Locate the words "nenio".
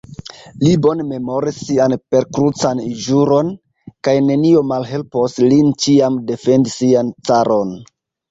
4.29-4.63